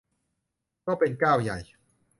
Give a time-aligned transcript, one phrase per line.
[0.85, 1.57] ก็เป็นก้าวใหญ่